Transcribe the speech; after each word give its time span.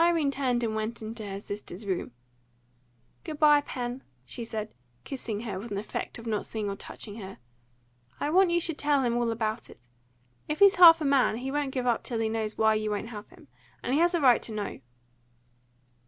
Irene 0.00 0.32
turned 0.32 0.64
and 0.64 0.74
went 0.74 1.00
into 1.00 1.24
her 1.24 1.38
sister's 1.38 1.86
room. 1.86 2.10
"Good 3.22 3.38
bye, 3.38 3.60
Pen," 3.60 4.02
she 4.26 4.42
said, 4.44 4.74
kissing 5.04 5.42
her 5.42 5.60
with 5.60 5.70
an 5.70 5.78
effect 5.78 6.18
of 6.18 6.26
not 6.26 6.44
seeing 6.44 6.68
or 6.68 6.74
touching 6.74 7.18
her. 7.20 7.38
"I 8.18 8.30
want 8.30 8.50
you 8.50 8.58
should 8.58 8.78
tell 8.78 9.04
him 9.04 9.16
all 9.16 9.30
about 9.30 9.70
it. 9.70 9.78
If 10.48 10.58
he's 10.58 10.74
half 10.74 11.00
a 11.00 11.04
man, 11.04 11.36
he 11.36 11.52
won't 11.52 11.70
give 11.70 11.86
up 11.86 12.02
till 12.02 12.18
he 12.18 12.28
knows 12.28 12.58
why 12.58 12.74
you 12.74 12.90
won't 12.90 13.10
have 13.10 13.28
him; 13.28 13.46
and 13.80 13.94
he 13.94 14.00
has 14.00 14.12
a 14.12 14.20
right 14.20 14.42
to 14.42 14.52
know." 14.52 14.80